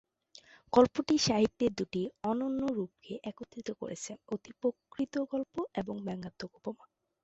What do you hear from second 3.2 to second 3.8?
একত্রিত